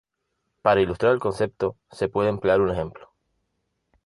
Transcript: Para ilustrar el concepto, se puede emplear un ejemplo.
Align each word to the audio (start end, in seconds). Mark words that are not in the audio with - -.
Para 0.63 0.81
ilustrar 0.81 1.13
el 1.13 1.19
concepto, 1.19 1.77
se 1.91 2.09
puede 2.09 2.29
emplear 2.29 2.59
un 2.59 2.71
ejemplo. 2.71 3.13